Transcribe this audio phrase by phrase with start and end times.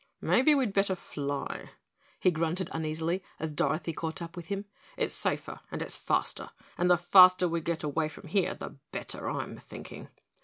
[0.19, 1.69] "Maybe we'd better fly,"
[2.19, 4.65] he grunted uneasily as Dorothy caught up with him.
[4.97, 9.29] "It's safer and it's faster, and the faster we get away from here the better,
[9.29, 10.07] I'm thinking."